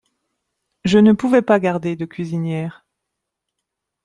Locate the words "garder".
1.59-1.95